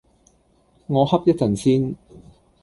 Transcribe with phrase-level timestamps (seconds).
[0.87, 1.95] 我瞌一陣先